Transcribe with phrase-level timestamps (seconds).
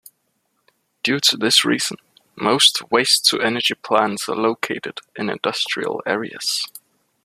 [1.03, 1.97] Due to this reason,
[2.35, 6.67] most waste-to-energy plants are located in industrial areas.